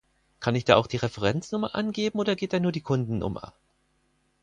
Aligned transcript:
Kann 0.39 0.55
ich 0.55 0.65
da 0.65 0.77
auch 0.77 0.87
die 0.87 0.97
Referenznummer 0.97 1.75
angeben 1.75 2.17
oder 2.17 2.35
geht 2.35 2.59
nur 2.59 2.71
die 2.71 2.81
Kundennummer? 2.81 3.53